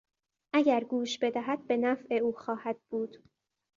[0.53, 3.17] اگر گوش بدهد به نفع او خواهد بود.